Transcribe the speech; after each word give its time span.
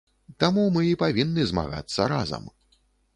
Таму 0.43 0.61
мы 0.77 0.81
і 0.91 0.95
павінны 1.03 1.45
змагацца 1.51 2.09
разам. 2.15 2.49